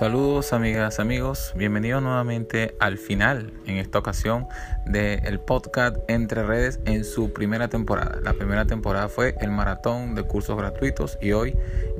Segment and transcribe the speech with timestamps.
[0.00, 4.46] Saludos amigas, amigos, bienvenidos nuevamente al final en esta ocasión
[4.86, 8.18] del podcast Entre Redes en su primera temporada.
[8.22, 11.54] La primera temporada fue el maratón de cursos gratuitos y hoy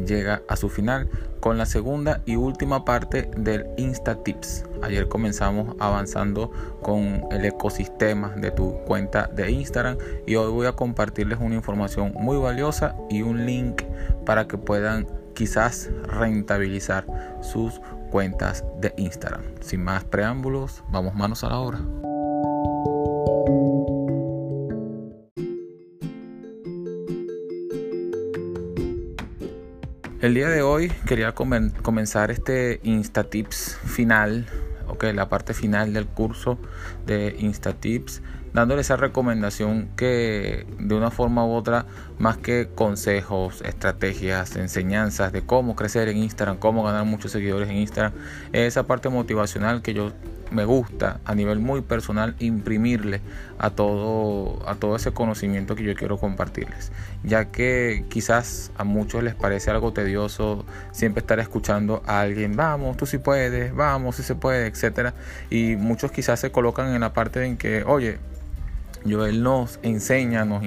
[0.07, 1.11] llega a su final
[1.41, 4.65] con la segunda y última parte del Insta Tips.
[4.81, 10.73] Ayer comenzamos avanzando con el ecosistema de tu cuenta de Instagram y hoy voy a
[10.73, 13.83] compartirles una información muy valiosa y un link
[14.25, 17.07] para que puedan quizás rentabilizar
[17.43, 17.81] sus
[18.11, 19.43] cuentas de Instagram.
[19.61, 21.79] Sin más preámbulos, vamos manos a la obra.
[30.21, 34.47] El día de hoy quería comenzar este Instatips final,
[35.15, 36.59] la parte final del curso
[37.07, 41.87] de Instatips dándole esa recomendación que de una forma u otra,
[42.19, 47.77] más que consejos, estrategias, enseñanzas de cómo crecer en Instagram, cómo ganar muchos seguidores en
[47.77, 48.13] Instagram,
[48.53, 50.13] es esa parte motivacional que yo
[50.51, 53.21] me gusta a nivel muy personal imprimirle
[53.59, 56.93] a todo a todo ese conocimiento que yo quiero compartirles.
[57.23, 62.97] Ya que quizás a muchos les parece algo tedioso siempre estar escuchando a alguien vamos
[62.97, 65.15] tú sí puedes vamos si se puede etcétera.
[65.51, 68.19] Y muchos quizás se colocan en la parte en que oye
[69.05, 70.63] él nos enseña, nos,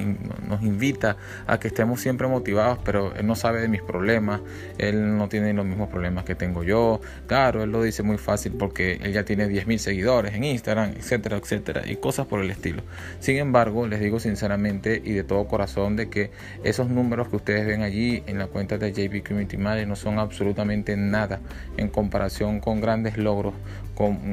[0.62, 1.17] invita
[1.48, 4.42] a que estemos siempre motivados, pero Él no sabe de mis problemas,
[4.78, 7.02] Él no tiene los mismos problemas que tengo yo.
[7.28, 11.38] Claro, Él lo dice muy fácil porque Él ya tiene 10.000 seguidores en Instagram, etcétera,
[11.38, 12.84] etcétera, y cosas por el estilo.
[13.20, 16.31] Sin embargo, les digo sinceramente y de todo corazón de que
[16.64, 20.20] esos números que ustedes ven allí en la cuenta de JP Community Manager no son
[20.20, 21.39] absolutamente nada
[21.78, 23.54] en comparación con grandes logros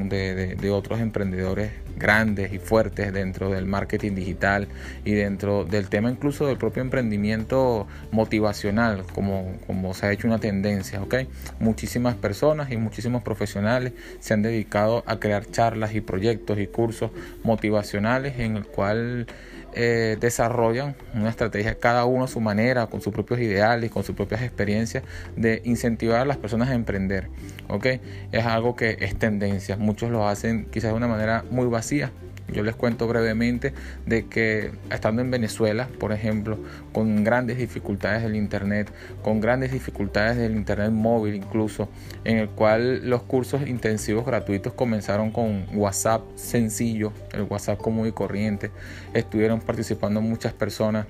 [0.09, 4.67] de, de otros emprendedores grandes y fuertes dentro del marketing digital
[5.05, 10.39] y dentro del tema incluso del propio emprendimiento motivacional, como, como se ha hecho una
[10.39, 11.15] tendencia, ¿ok?
[11.59, 17.11] Muchísimas personas y muchísimos profesionales se han dedicado a crear charlas y proyectos y cursos
[17.43, 19.27] motivacionales en el cual
[19.73, 24.15] eh, desarrollan una estrategia cada uno a su manera, con sus propios ideales, con sus
[24.15, 25.03] propias experiencias,
[25.37, 27.29] de incentivar a las personas a emprender.
[27.69, 27.85] ¿ok?
[28.31, 29.77] Es algo que es tendencia.
[29.77, 32.11] Muchos lo hacen quizás de una manera muy vacía,
[32.47, 33.73] yo les cuento brevemente
[34.05, 36.57] de que estando en Venezuela, por ejemplo,
[36.91, 38.91] con grandes dificultades del Internet,
[39.21, 41.89] con grandes dificultades del Internet móvil incluso,
[42.23, 48.11] en el cual los cursos intensivos gratuitos comenzaron con WhatsApp sencillo, el WhatsApp común y
[48.11, 48.71] corriente,
[49.13, 51.05] estuvieron participando muchas personas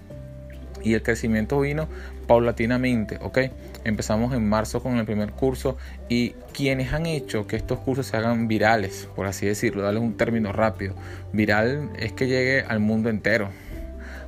[0.83, 1.87] y el crecimiento vino
[2.27, 3.39] paulatinamente, ¿ok?
[3.83, 5.77] Empezamos en marzo con el primer curso
[6.07, 10.17] y quienes han hecho que estos cursos se hagan virales, por así decirlo, darle un
[10.17, 10.93] término rápido.
[11.33, 13.49] Viral es que llegue al mundo entero,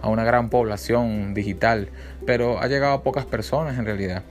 [0.02, 1.90] a una gran población digital,
[2.26, 4.24] pero ha llegado a pocas personas en realidad.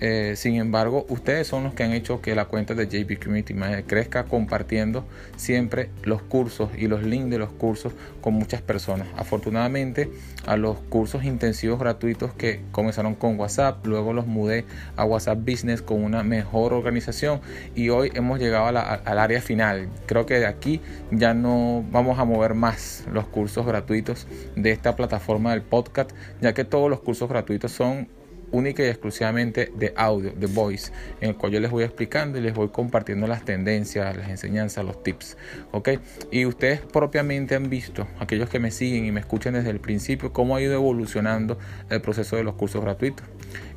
[0.00, 3.54] Eh, sin embargo, ustedes son los que han hecho que la cuenta de JP Community
[3.86, 5.04] crezca compartiendo
[5.36, 9.08] siempre los cursos y los links de los cursos con muchas personas.
[9.16, 10.10] Afortunadamente,
[10.46, 14.64] a los cursos intensivos gratuitos que comenzaron con WhatsApp, luego los mudé
[14.96, 17.40] a WhatsApp Business con una mejor organización
[17.74, 19.88] y hoy hemos llegado al área final.
[20.06, 24.26] Creo que de aquí ya no vamos a mover más los cursos gratuitos
[24.56, 28.08] de esta plataforma del podcast, ya que todos los cursos gratuitos son
[28.50, 32.40] única y exclusivamente de audio, de voice, en el cual yo les voy explicando y
[32.40, 35.36] les voy compartiendo las tendencias, las enseñanzas, los tips.
[35.72, 35.90] ¿Ok?
[36.30, 40.32] Y ustedes propiamente han visto, aquellos que me siguen y me escuchan desde el principio,
[40.32, 41.58] cómo ha ido evolucionando
[41.90, 43.26] el proceso de los cursos gratuitos.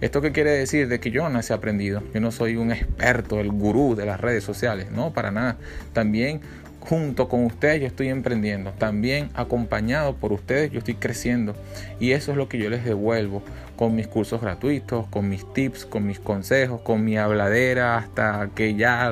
[0.01, 0.87] ¿Esto qué quiere decir?
[0.87, 2.03] De que yo no he aprendido.
[2.13, 4.91] Yo no soy un experto, el gurú de las redes sociales.
[4.91, 5.57] No, para nada.
[5.93, 6.41] También
[6.79, 8.71] junto con ustedes yo estoy emprendiendo.
[8.71, 11.55] También acompañado por ustedes yo estoy creciendo.
[11.99, 13.43] Y eso es lo que yo les devuelvo
[13.81, 18.75] con mis cursos gratuitos, con mis tips, con mis consejos, con mi habladera hasta que
[18.75, 19.11] ya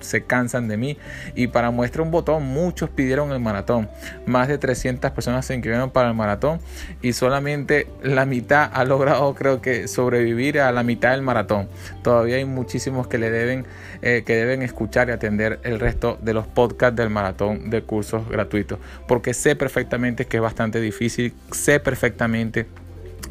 [0.00, 0.98] se cansan de mí.
[1.36, 3.88] Y para muestra un botón, muchos pidieron el maratón.
[4.26, 6.58] Más de 300 personas se inscribieron para el maratón
[7.00, 11.68] y solamente la mitad ha logrado creo que sobrevivir a la mitad del maratón.
[12.02, 13.66] Todavía hay muchísimos que le deben,
[14.02, 18.28] eh, que deben escuchar y atender el resto de los podcasts del maratón de cursos
[18.28, 18.80] gratuitos.
[19.06, 22.66] Porque sé perfectamente que es bastante difícil, sé perfectamente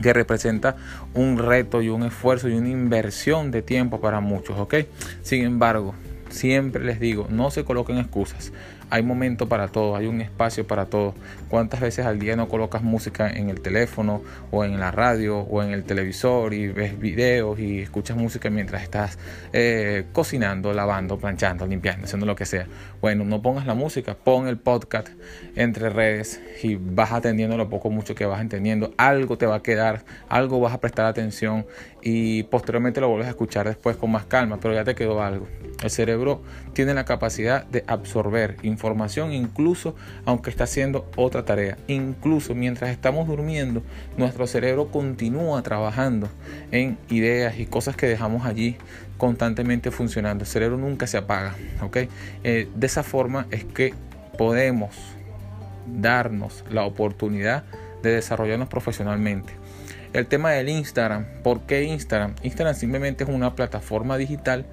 [0.02, 0.76] que representa
[1.14, 4.76] un reto y un esfuerzo y una inversión de tiempo para muchos, ¿ok?
[5.22, 5.94] Sin embargo,
[6.30, 8.52] siempre les digo, no se coloquen excusas.
[8.90, 11.14] Hay momento para todo, hay un espacio para todo.
[11.50, 15.62] ¿Cuántas veces al día no colocas música en el teléfono o en la radio o
[15.62, 19.20] en el televisor y ves videos y escuchas música mientras estás
[19.52, 22.68] eh, cocinando, lavando, planchando, limpiando, haciendo lo que sea?
[23.02, 25.10] Bueno, no pongas la música, pon el podcast
[25.56, 28.94] entre redes y vas atendiendo lo poco mucho que vas entendiendo.
[28.98, 31.66] Algo te va a quedar, algo vas a prestar atención
[32.10, 35.46] y posteriormente lo vuelves a escuchar después con más calma, pero ya te quedó algo.
[35.84, 39.94] El cerebro tiene la capacidad de absorber información incluso
[40.24, 41.78] aunque está haciendo otra tarea.
[41.88, 43.84] Incluso mientras estamos durmiendo,
[44.16, 46.30] nuestro cerebro continúa trabajando
[46.72, 48.78] en ideas y cosas que dejamos allí
[49.18, 50.46] constantemente funcionando.
[50.46, 51.58] El cerebro nunca se apaga.
[52.46, 53.94] Eh, de esa forma es que
[54.38, 54.96] podemos
[55.86, 57.66] darnos la oportunidad
[58.02, 59.67] de desarrollarnos profesionalmente.
[60.18, 61.28] El tema del Instagram.
[61.44, 62.34] ¿Por qué Instagram?
[62.42, 64.66] Instagram simplemente es una plataforma digital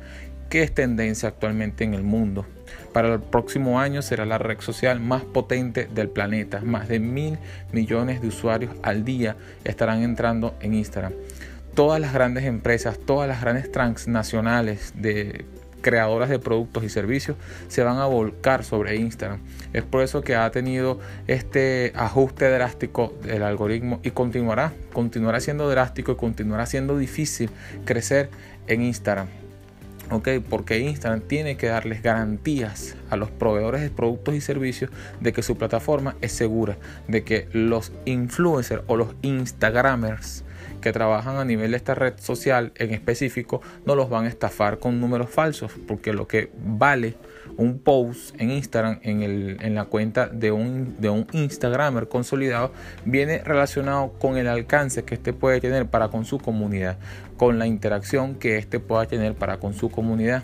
[0.49, 2.47] que es tendencia actualmente en el mundo.
[2.95, 6.63] Para el próximo año será la red social más potente del planeta.
[6.63, 7.39] Más de mil
[7.73, 11.13] millones de usuarios al día estarán entrando en Instagram.
[11.75, 15.45] Todas las grandes empresas, todas las grandes transnacionales de
[15.85, 17.37] creadoras de productos y servicios
[17.69, 19.41] se van a volcar sobre Instagram.
[19.75, 25.69] Es por eso que ha tenido este ajuste drástico del algoritmo y continuará, continuará siendo
[25.69, 27.51] drástico y continuará siendo difícil
[27.85, 28.31] crecer
[28.67, 29.27] en Instagram.
[30.11, 30.29] ¿ok?
[30.49, 34.91] Porque Instagram tiene que darles garantías a los proveedores de productos y servicios
[35.21, 36.79] de que su plataforma es segura,
[37.09, 40.45] de que los influencers o los Instagramers
[40.85, 44.79] que trabajan a nivel de esta red social en específico no los van a estafar
[44.79, 47.15] con números falsos, porque lo que vale
[47.57, 52.71] un post en Instagram en, el, en la cuenta de un, de un Instagramer consolidado
[53.07, 56.99] viene relacionado con el alcance que éste puede tener para con su comunidad,
[57.39, 60.43] con la interacción que éste pueda tener para con su comunidad.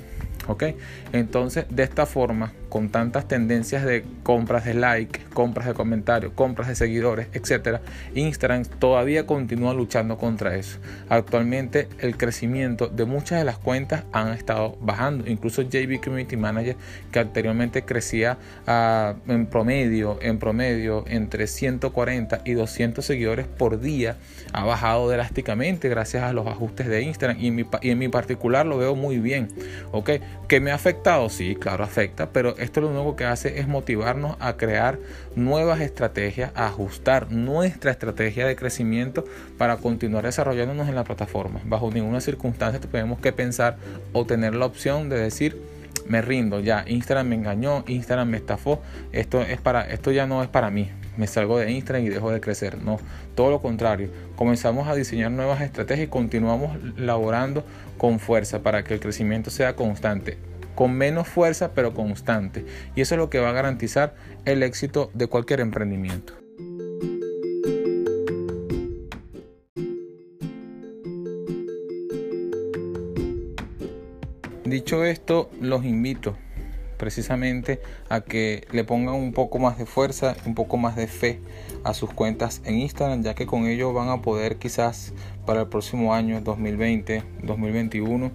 [0.49, 0.65] ¿ok?
[1.13, 6.69] Entonces, de esta forma, con tantas tendencias de compras de like, compras de comentarios, compras
[6.69, 7.83] de seguidores, etcétera,
[8.15, 10.79] Instagram todavía continúa luchando contra eso.
[11.11, 15.29] Actualmente, el crecimiento de muchas de las cuentas han estado bajando.
[15.29, 16.77] Incluso JB Community Manager,
[17.11, 24.17] que anteriormente crecía ah, en promedio, en promedio entre 140 y 200 seguidores por día,
[24.53, 28.09] ha bajado drásticamente gracias a los ajustes de Instagram y en mi, y en mi
[28.09, 29.49] particular lo veo muy bien,
[29.93, 30.11] ¿ok?
[30.49, 31.29] ¿Que me ha afectado?
[31.29, 34.99] Sí, claro, afecta, pero esto lo único que hace es motivarnos a crear
[35.37, 39.25] nuevas estrategias, a ajustar nuestra estrategia de crecimiento
[39.59, 41.61] para continuar desarrollándonos en la plataforma.
[41.65, 43.77] Bajo ninguna circunstancia tenemos que pensar
[44.13, 45.61] o tener la opción de decir
[46.07, 50.43] me rindo ya, Instagram me engañó, Instagram me estafó, esto es para esto ya no
[50.43, 50.91] es para mí.
[51.17, 52.79] Me salgo de Instagram y dejo de crecer.
[52.79, 52.99] No,
[53.35, 54.11] todo lo contrario.
[54.37, 57.65] Comenzamos a diseñar nuevas estrategias y continuamos laborando
[57.99, 60.39] con fuerza para que el crecimiento sea constante
[60.75, 62.65] con menos fuerza pero constante.
[62.95, 64.15] Y eso es lo que va a garantizar
[64.45, 66.35] el éxito de cualquier emprendimiento.
[74.65, 76.37] Dicho esto, los invito
[77.01, 77.81] precisamente
[78.11, 81.41] a que le pongan un poco más de fuerza, un poco más de fe
[81.83, 85.15] a sus cuentas en Instagram, ya que con ello van a poder quizás
[85.47, 88.31] para el próximo año 2020, 2021,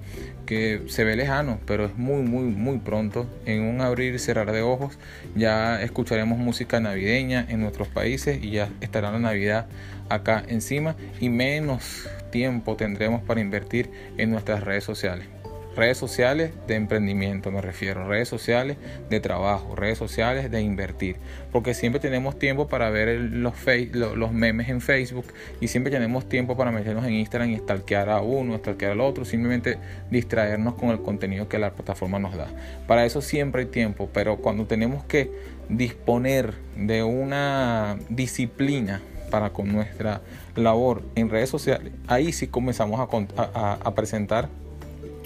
[0.47, 3.27] que se ve lejano, pero es muy, muy, muy pronto.
[3.45, 4.97] En un abrir y cerrar de ojos
[5.35, 9.67] ya escucharemos música navideña en nuestros países y ya estará la Navidad
[10.09, 15.34] acá encima y menos tiempo tendremos para invertir en nuestras redes sociales.
[15.75, 18.77] Redes sociales de emprendimiento me refiero, redes sociales
[19.09, 21.17] de trabajo, redes sociales de invertir,
[21.51, 25.25] porque siempre tenemos tiempo para ver los, memes en Facebook
[25.59, 29.25] y siempre tenemos tiempo para meternos en Instagram y stalkear a uno, stalkear al otro,
[29.25, 29.77] simplemente
[30.09, 32.47] distraernos con el contenido que la plataforma nos da.
[32.87, 35.29] Para eso siempre hay tiempo, pero cuando tenemos que
[35.67, 40.21] disponer de una disciplina para con nuestra
[40.55, 44.47] labor en redes sociales, ahí sí comenzamos a presentar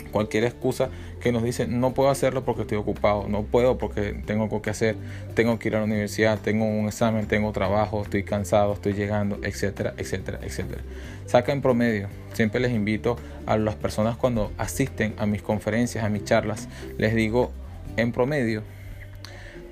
[0.10, 0.89] cualquier excusa
[1.20, 4.70] que nos dice no puedo hacerlo porque estoy ocupado, no puedo porque tengo algo que
[4.70, 4.96] hacer,
[5.36, 9.39] tengo que ir a la universidad, tengo un examen, tengo trabajo, estoy cansado, estoy llegando,
[9.44, 10.82] etcétera, etcétera, etcétera.
[11.25, 12.08] Saca en promedio.
[12.34, 17.13] Siempre les invito a las personas cuando asisten a mis conferencias, a mis charlas, les
[17.16, 17.51] digo
[17.98, 18.63] en promedio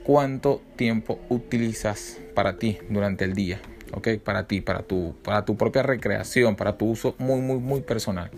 [0.03, 3.59] cuánto tiempo utilizas para ti durante el día.
[3.93, 4.09] ¿Ok?
[4.23, 8.31] Para ti, para tu, para tu propia recreación, para tu uso muy, muy, muy personal.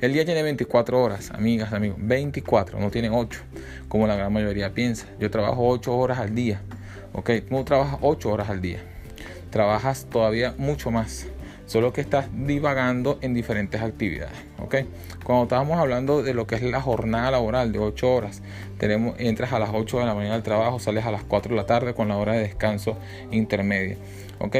[0.00, 3.40] El día tiene 24 horas, amigas, amigos, 24, no tiene 8,
[3.88, 5.06] como la gran mayoría piensa.
[5.18, 6.60] Yo trabajo 8 horas al día,
[7.12, 7.30] ¿ok?
[7.48, 8.80] Tú trabajas 8 horas al día,
[9.50, 11.26] trabajas todavía mucho más
[11.72, 14.36] solo que estás divagando en diferentes actividades.
[14.58, 14.76] ¿ok?
[15.24, 18.42] Cuando estábamos hablando de lo que es la jornada laboral de 8 horas,
[18.76, 21.56] tenemos, entras a las 8 de la mañana al trabajo, sales a las 4 de
[21.56, 22.98] la tarde con la hora de descanso
[23.30, 23.96] intermedia.
[24.38, 24.56] ¿ok?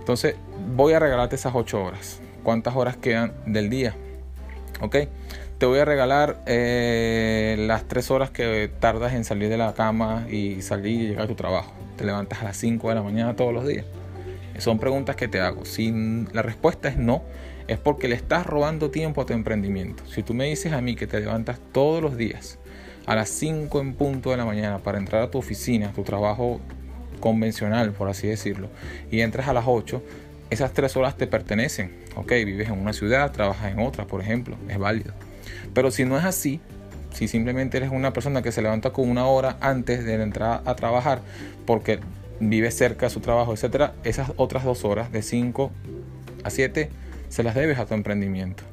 [0.00, 0.34] Entonces
[0.74, 2.20] voy a regalarte esas 8 horas.
[2.42, 3.94] ¿Cuántas horas quedan del día?
[4.80, 4.96] ¿ok?
[5.58, 10.26] Te voy a regalar eh, las 3 horas que tardas en salir de la cama
[10.30, 11.72] y salir y llegar a tu trabajo.
[11.96, 13.84] Te levantas a las 5 de la mañana todos los días.
[14.58, 15.64] Son preguntas que te hago.
[15.64, 15.90] Si
[16.32, 17.22] la respuesta es no,
[17.68, 20.04] es porque le estás robando tiempo a tu emprendimiento.
[20.06, 22.58] Si tú me dices a mí que te levantas todos los días
[23.06, 26.02] a las 5 en punto de la mañana para entrar a tu oficina, a tu
[26.02, 26.60] trabajo
[27.20, 28.68] convencional, por así decirlo,
[29.10, 30.02] y entras a las 8,
[30.50, 31.92] esas 3 horas te pertenecen.
[32.16, 35.12] Ok, vives en una ciudad, trabajas en otra, por ejemplo, es válido.
[35.72, 36.60] Pero si no es así,
[37.12, 40.74] si simplemente eres una persona que se levanta con una hora antes de entrar a
[40.74, 41.20] trabajar
[41.66, 42.00] porque
[42.40, 45.70] vive cerca de su trabajo, etcétera, esas otras dos horas de 5
[46.42, 46.90] a 7
[47.28, 48.64] se las debes a tu emprendimiento.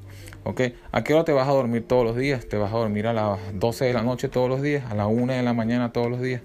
[0.43, 0.61] ¿Ok?
[0.93, 2.47] ¿A qué hora te vas a dormir todos los días?
[2.47, 4.89] ¿Te vas a dormir a las 12 de la noche todos los días?
[4.89, 6.41] ¿A la 1 de la mañana todos los días?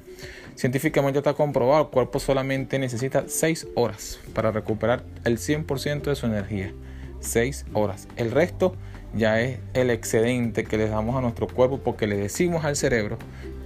[0.55, 6.27] Científicamente está comprobado, el cuerpo solamente necesita 6 horas para recuperar el 100% de su
[6.27, 6.73] energía.
[7.21, 8.09] 6 horas.
[8.17, 8.77] El resto
[9.15, 13.19] ya es el excedente que le damos a nuestro cuerpo porque le decimos al cerebro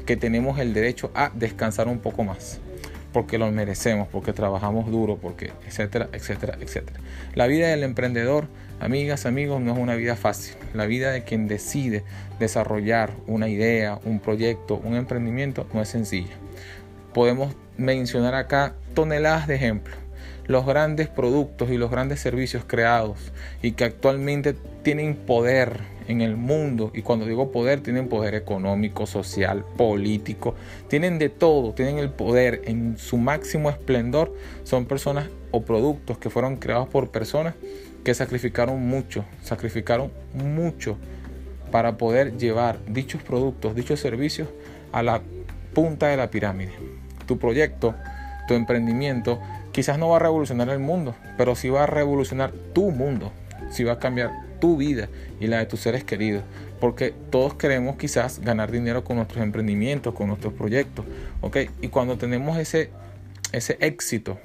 [0.05, 2.61] que tenemos el derecho a descansar un poco más
[3.17, 7.01] porque lo merecemos, porque trabajamos duro, porque etcétera, etcétera, etcétera.
[7.35, 8.47] La vida del emprendedor,
[8.81, 10.57] amigas, amigos, no es una vida fácil.
[10.75, 12.05] La vida de quien decide
[12.39, 16.35] desarrollar una idea, un proyecto, un emprendimiento no es sencilla.
[17.15, 19.97] Podemos mencionar acá toneladas de ejemplos
[20.47, 26.37] los grandes productos y los grandes servicios creados y que actualmente tienen poder en el
[26.37, 30.55] mundo, y cuando digo poder, tienen poder económico, social, político,
[30.87, 36.31] tienen de todo, tienen el poder en su máximo esplendor, son personas o productos que
[36.31, 37.55] fueron creados por personas
[38.07, 40.97] que sacrificaron mucho, sacrificaron mucho
[41.73, 44.49] para poder llevar dichos productos, dichos servicios
[44.93, 45.23] a la
[45.75, 46.71] punta de la pirámide.
[47.27, 47.97] Tu proyecto,
[48.47, 49.41] tu emprendimiento,
[49.73, 53.33] quizás no va a revolucionar el mundo, pero sí va a revolucionar tu mundo,
[53.73, 55.09] sí va a cambiar tu vida
[55.41, 56.45] y la de tus seres queridos.
[56.79, 61.05] Porque todos queremos quizás ganar dinero con nuestros emprendimientos, con nuestros proyectos.
[61.41, 61.57] ¿ok?
[61.81, 62.89] Y cuando tenemos ese,
[63.51, 64.39] ese éxito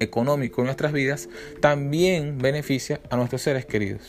[0.00, 1.28] económico en nuestras vidas,
[1.60, 4.02] también beneficia a nuestros seres queridos.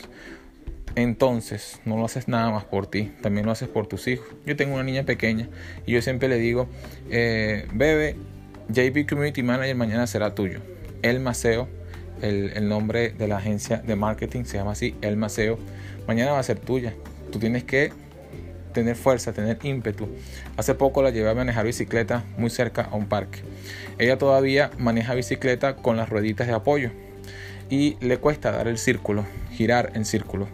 [0.94, 4.26] Entonces, no lo haces nada más por ti, también lo haces por tus hijos.
[4.46, 5.48] Yo tengo una niña pequeña
[5.86, 6.68] y yo siempre le digo,
[7.10, 8.16] eh, bebé,
[8.68, 10.60] JP Community Manager mañana será tuyo.
[11.02, 11.68] El Maceo
[12.22, 15.58] el, nombre de la agencia de marketing se llama así, El Maceo.
[16.06, 16.94] Mañana va a ser tuya.
[17.30, 17.92] Tú tienes que
[18.72, 20.08] tener fuerza, tener ímpetu.
[20.56, 23.40] Hace poco la llevé a manejar bicicleta muy cerca a un parque.
[23.98, 26.90] Ella todavía maneja bicicleta con las rueditas de apoyo
[27.70, 30.48] y le cuesta dar el círculo, girar en círculo.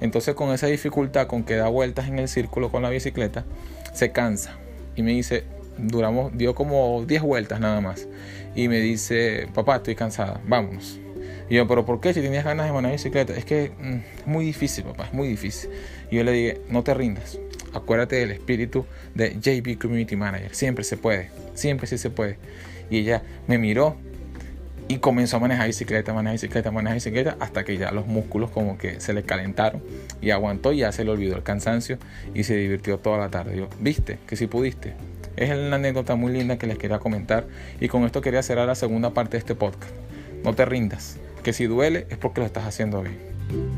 [0.00, 3.44] Entonces con esa dificultad con que da vueltas en el círculo con la bicicleta,
[3.92, 4.56] se cansa
[4.94, 5.44] y me dice,
[5.78, 8.06] duramos, dio como 10 vueltas nada más.
[8.54, 10.98] Y me dice, papá, estoy cansada, vámonos.
[11.48, 12.12] Y yo, pero ¿por qué?
[12.12, 13.32] Si tenías ganas de manejar bicicleta.
[13.34, 15.70] Es que mm, es muy difícil, papá, es muy difícil.
[16.10, 17.38] Y yo le dije, no te rindas.
[17.72, 20.54] Acuérdate del espíritu de JB Community Manager.
[20.54, 22.38] Siempre se puede, siempre sí se puede.
[22.90, 23.96] Y ella me miró
[24.88, 28.78] y comenzó a manejar bicicleta, manejar bicicleta, manejar bicicleta, hasta que ya los músculos como
[28.78, 29.82] que se le calentaron
[30.22, 31.98] y aguantó y ya se le olvidó el cansancio
[32.34, 33.56] y se divirtió toda la tarde.
[33.56, 34.94] Yo, viste que si pudiste.
[35.36, 37.46] Es una anécdota muy linda que les quería comentar
[37.78, 39.92] y con esto quería cerrar la segunda parte de este podcast.
[40.42, 43.77] No te rindas, que si duele es porque lo estás haciendo bien.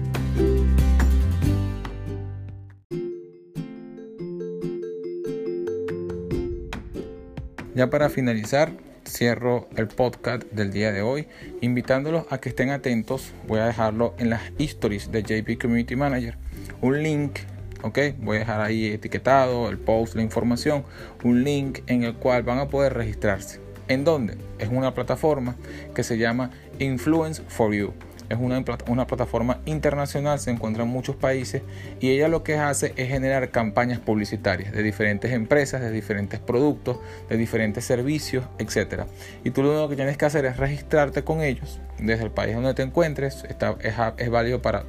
[7.81, 8.73] Ya para finalizar,
[9.09, 11.29] cierro el podcast del día de hoy,
[11.63, 13.33] invitándolos a que estén atentos.
[13.49, 16.37] Voy a dejarlo en las stories de JP Community Manager.
[16.83, 17.39] Un link,
[17.83, 20.85] ok, voy a dejar ahí etiquetado el post, la información,
[21.25, 23.61] un link en el cual van a poder registrarse.
[23.89, 24.37] ¿En dónde?
[24.59, 25.57] Es una plataforma
[25.95, 27.95] que se llama Influence for You.
[28.31, 31.63] Es una, una, plataforma internacional, se encuentra en muchos países
[32.01, 36.99] y ella lo que hace es generar campañas publicitarias de diferentes empresas, de diferentes productos,
[37.29, 39.03] de diferentes servicios, etc.
[39.45, 42.55] Y tú lo único que tienes que hacer es registrarte con ellos desde el país
[42.55, 43.45] donde te encuentres.
[43.49, 44.85] Está, es, es válido para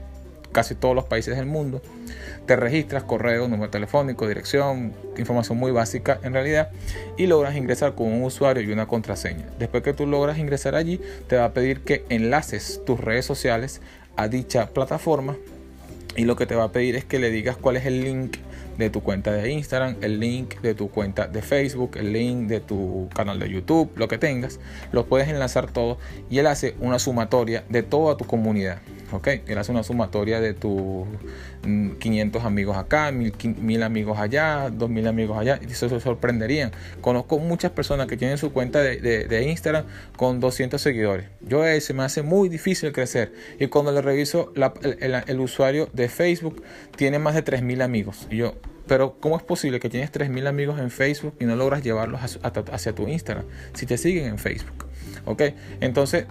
[0.51, 1.81] casi todos los países del mundo.
[2.45, 6.69] Te registras, correo, número telefónico, dirección, información muy básica en realidad,
[7.17, 9.45] y logras ingresar con un usuario y una contraseña.
[9.59, 13.81] Después que tú logras ingresar allí, te va a pedir que enlaces tus redes sociales
[14.15, 15.35] a dicha plataforma
[16.15, 18.37] y lo que te va a pedir es que le digas cuál es el link
[18.77, 22.59] de tu cuenta de Instagram, el link de tu cuenta de Facebook, el link de
[22.59, 24.59] tu canal de YouTube, lo que tengas,
[24.91, 25.97] lo puedes enlazar todo
[26.29, 28.79] y él hace una sumatoria de toda tu comunidad.
[29.13, 29.27] ¿Ok?
[29.47, 31.07] Él hace una sumatoria de tus
[31.63, 36.71] 500 mm, amigos acá, 1000, amigos allá, 2000 amigos allá, y eso se sorprenderían.
[37.01, 41.27] Conozco muchas personas que tienen su cuenta de, Instagram con 200 seguidores.
[41.41, 43.33] Yo se me hace muy difícil crecer.
[43.59, 46.63] Y cuando le reviso el, usuario de Facebook,
[46.95, 48.27] tiene más de 3000 amigos.
[48.29, 48.55] Y yo,
[48.87, 52.93] pero ¿cómo es posible que tienes 3.000 amigos en Facebook y no logras llevarlos hacia
[52.93, 54.85] tu Instagram si te siguen en Facebook?
[55.25, 55.43] ¿Ok?
[55.79, 56.25] Entonces,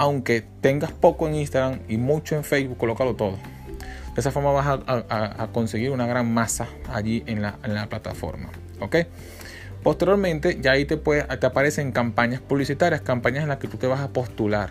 [0.00, 3.36] aunque tengas poco en Instagram y mucho en Facebook, colócalo todo.
[4.14, 8.48] De esa forma vas a, conseguir una gran masa allí en la, plataforma.
[8.80, 8.96] ¿Ok?
[9.82, 14.00] Posteriormente, ya ahí te, puede, aparecen campañas publicitarias, campañas en las que tú te vas
[14.00, 14.70] a postular.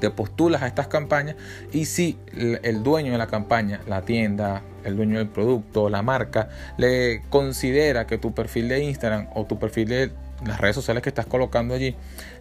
[0.00, 1.36] Te postulas a estas campañas
[1.72, 6.48] y si el dueño de la campaña, la tienda, el dueño del producto, la marca,
[6.78, 10.10] le considera que tu perfil de Instagram o tu perfil de
[10.46, 11.94] las redes sociales que estás colocando allí,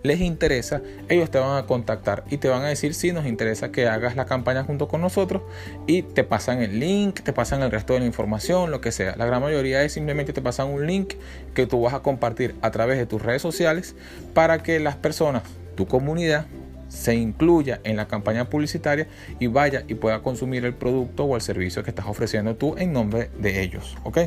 [0.03, 3.71] les interesa, ellos te van a contactar y te van a decir si nos interesa
[3.71, 5.43] que hagas la campaña junto con nosotros
[5.87, 9.15] y te pasan el link, te pasan el resto de la información, lo que sea.
[9.15, 11.13] La gran mayoría es simplemente te pasan un link
[11.53, 13.95] que tú vas a compartir a través de tus redes sociales
[14.33, 15.43] para que las personas,
[15.75, 16.45] tu comunidad,
[16.91, 19.07] se incluya en la campaña publicitaria
[19.39, 22.91] y vaya y pueda consumir el producto o el servicio que estás ofreciendo tú en
[22.91, 23.97] nombre de ellos.
[24.03, 24.19] ¿Ok?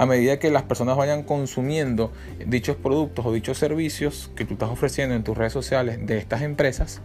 [0.00, 2.10] A medida que las personas vayan consumiendo
[2.46, 6.40] dichos productos o dichos servicios que tú estás ofreciendo en tus redes sociales de estas
[6.40, 7.02] empresas,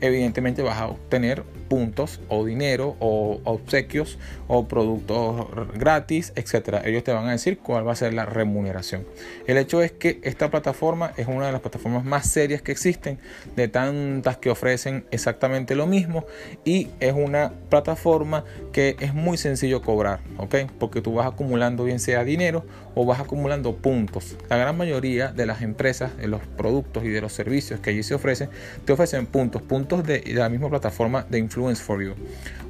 [0.00, 4.18] evidentemente vas a obtener puntos o dinero o obsequios
[4.48, 6.82] o productos gratis, etcétera.
[6.84, 9.04] Ellos te van a decir cuál va a ser la remuneración.
[9.46, 13.18] El hecho es que esta plataforma es una de las plataformas más serias que existen,
[13.56, 16.24] de tantas que ofrecen exactamente lo mismo
[16.64, 20.56] y es una plataforma que es muy sencillo cobrar, ¿ok?
[20.78, 24.36] Porque tú vas acumulando bien sea dinero o vas acumulando puntos.
[24.48, 28.02] La gran mayoría de las empresas, de los productos y de los servicios que allí
[28.02, 28.48] se ofrecen,
[28.84, 32.14] te ofrecen puntos, puntos de, la misma plataforma de Influence for You.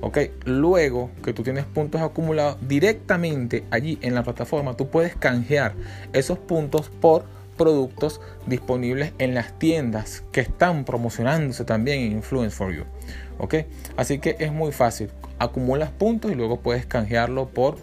[0.00, 5.74] Ok, luego que tú tienes puntos acumulados directamente allí en la plataforma, tú puedes canjear
[6.12, 7.24] esos puntos por
[7.56, 12.84] productos disponibles en las tiendas que están promocionándose también en Influence for You.
[13.38, 13.54] ¿Ok?
[13.96, 15.10] Así que es muy fácil.
[15.40, 17.76] Acumulas puntos y luego puedes canjearlo por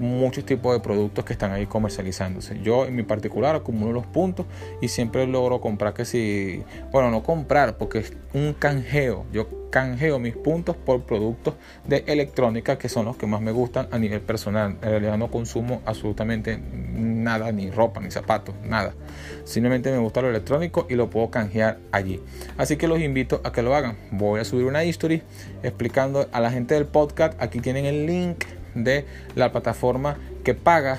[0.00, 2.58] muchos tipos de productos que están ahí comercializándose.
[2.62, 4.46] Yo en mi particular acumulo los puntos
[4.80, 9.26] y siempre logro comprar que si, bueno, no comprar porque es un canjeo.
[9.30, 11.54] Yo canjeo mis puntos por productos
[11.86, 14.78] de electrónica que son los que más me gustan a nivel personal.
[14.82, 18.94] En realidad no consumo absolutamente nada, ni ropa, ni zapatos, nada.
[19.44, 22.20] Simplemente me gusta lo electrónico y lo puedo canjear allí.
[22.56, 23.96] Así que los invito a que lo hagan.
[24.10, 25.22] Voy a subir una history
[25.62, 27.40] explicando a la gente del podcast.
[27.40, 28.44] Aquí tienen el link
[28.84, 30.98] de la plataforma que paga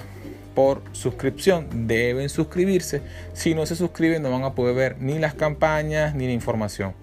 [0.55, 3.01] por suscripción deben suscribirse.
[3.33, 6.93] Si no se suscriben no van a poder ver ni las campañas ni la información.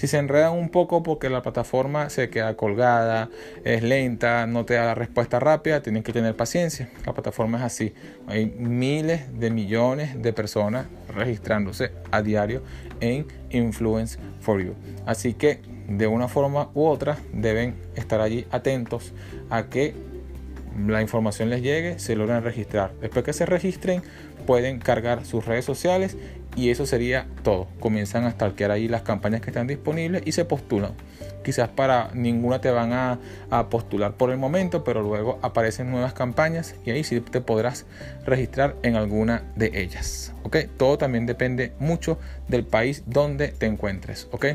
[0.00, 3.28] Si se enredan un poco porque la plataforma se queda colgada,
[3.64, 6.88] es lenta, no te da la respuesta rápida, tienen que tener paciencia.
[7.04, 7.92] La plataforma es así.
[8.26, 12.62] Hay miles de millones de personas registrándose a diario
[13.00, 14.74] en Influence for You.
[15.04, 19.12] Así que de una forma u otra deben estar allí atentos
[19.50, 19.94] a que
[20.88, 22.92] la información les llegue, se logran registrar.
[23.00, 24.02] Después que se registren,
[24.46, 26.16] pueden cargar sus redes sociales
[26.56, 27.68] y eso sería todo.
[27.78, 30.92] Comienzan a stalkear ahí las campañas que están disponibles y se postulan.
[31.44, 33.18] Quizás para ninguna te van a,
[33.70, 37.86] postular por el momento, pero luego aparecen nuevas campañas y ahí sí te podrás
[38.26, 40.34] registrar en alguna de ellas.
[40.42, 40.56] ¿ok?
[40.76, 44.28] Todo también depende mucho del país donde te encuentres.
[44.32, 44.46] ¿ok?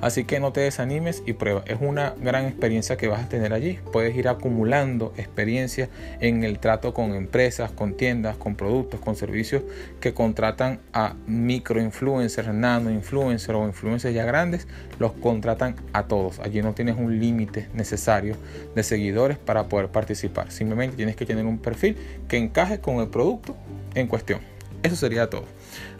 [0.00, 1.62] Así que no te desanimes y prueba.
[1.66, 3.78] Es una gran experiencia que vas a tener allí.
[3.92, 5.88] Puedes ir acumulando experiencia
[6.20, 9.62] en el trato con empresas, con tiendas, con productos, con servicios
[10.00, 14.66] que contratan a microinfluencers, nano influencers o influencers ya grandes.
[14.98, 16.40] Los contratan a todos.
[16.40, 18.36] Allí no tienes un límite necesario
[18.74, 20.50] de seguidores para poder participar.
[20.50, 21.96] Simplemente tienes que tener un perfil
[22.28, 23.56] que encaje con el producto
[23.94, 24.40] en cuestión.
[24.82, 25.44] Eso sería todo.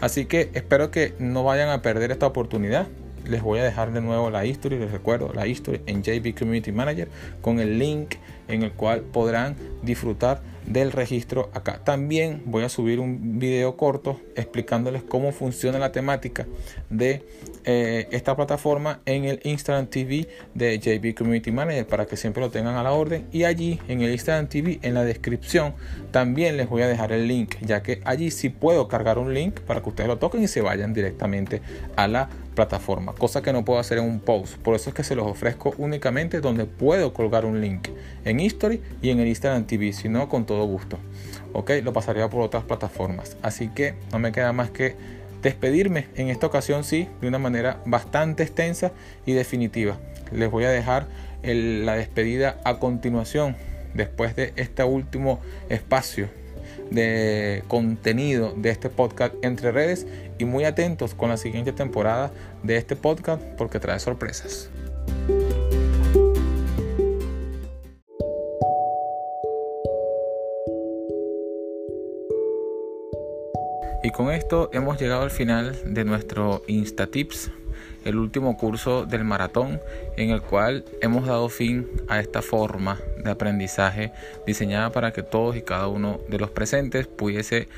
[0.00, 2.86] Así que espero que no vayan a perder esta oportunidad
[3.28, 6.72] les voy a dejar de nuevo la history, les recuerdo la history en JB Community
[6.72, 7.08] Manager
[7.40, 8.14] con el link
[8.48, 11.80] en el cual podrán disfrutar del registro acá.
[11.84, 16.46] También voy a subir un video corto explicándoles cómo funciona la temática
[16.90, 17.24] de
[17.64, 22.50] eh, esta plataforma en el Instagram TV de JB Community Manager para que siempre lo
[22.50, 23.26] tengan a la orden.
[23.32, 25.74] Y allí en el Instagram TV, en la descripción,
[26.10, 29.60] también les voy a dejar el link, ya que allí sí puedo cargar un link
[29.60, 31.62] para que ustedes lo toquen y se vayan directamente
[31.94, 34.56] a la plataforma, cosa que no puedo hacer en un post.
[34.56, 37.90] Por eso es que se los ofrezco únicamente donde puedo colgar un link
[38.24, 40.98] en History y en el Instagram TV, si no, con todo gusto.
[41.52, 43.36] Ok, lo pasaría por otras plataformas.
[43.42, 44.96] Así que no me queda más que
[45.42, 48.90] despedirme en esta ocasión, sí, de una manera bastante extensa
[49.24, 49.98] y definitiva.
[50.32, 51.06] Les voy a dejar
[51.44, 53.54] la despedida a continuación,
[53.94, 55.38] después de este último
[55.68, 56.28] espacio
[56.90, 60.06] de contenido de este podcast entre redes
[60.38, 64.70] y muy atentos con la siguiente temporada de este podcast porque trae sorpresas.
[74.06, 77.50] Y con esto hemos llegado al final de nuestro InstaTips
[78.06, 79.80] el último curso del maratón
[80.16, 84.12] en el cual hemos dado fin a esta forma de aprendizaje
[84.46, 87.68] diseñada para que todos y cada uno de los presentes pudiese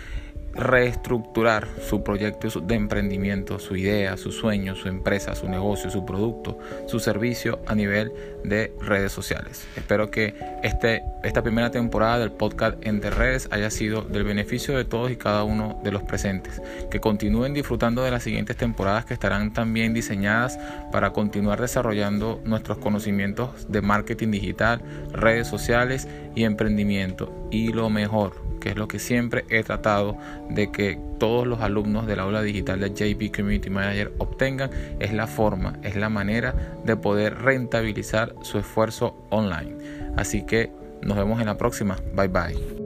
[0.59, 6.59] reestructurar su proyecto de emprendimiento, su idea, su sueño, su empresa, su negocio, su producto,
[6.87, 8.12] su servicio a nivel
[8.44, 9.66] de redes sociales.
[9.77, 14.85] Espero que este, esta primera temporada del podcast Entre Redes haya sido del beneficio de
[14.85, 16.61] todos y cada uno de los presentes.
[16.90, 20.59] Que continúen disfrutando de las siguientes temporadas que estarán también diseñadas
[20.90, 27.33] para continuar desarrollando nuestros conocimientos de marketing digital, redes sociales y emprendimiento.
[27.50, 30.16] Y lo mejor, que es lo que siempre he tratado
[30.50, 35.26] de que todos los alumnos del aula digital de JP Community Manager obtengan, es la
[35.26, 39.76] forma, es la manera de poder rentabilizar su esfuerzo online.
[40.16, 40.70] Así que
[41.02, 41.96] nos vemos en la próxima.
[42.14, 42.78] Bye bye.